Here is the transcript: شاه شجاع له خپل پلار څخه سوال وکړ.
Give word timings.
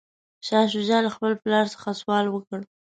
شاه 0.47 0.65
شجاع 0.73 0.99
له 1.05 1.09
خپل 1.15 1.31
پلار 1.43 1.65
څخه 1.73 1.89
سوال 2.01 2.25
وکړ. 2.29 2.59